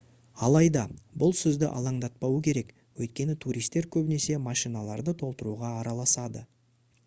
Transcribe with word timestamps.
алайда 0.45 0.83
бұл 1.23 1.33
сізді 1.39 1.69
алаңдатпауы 1.81 2.39
керек 2.49 2.73
өйткені 3.03 3.37
туристер 3.45 3.91
көбінесе 3.99 4.41
машиналарды 4.49 5.17
толтыруға 5.23 5.75
араласады 5.85 6.47